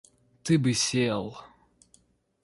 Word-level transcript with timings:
—Ты 0.43 0.57
бы 0.63 0.73
сел! 0.83 1.27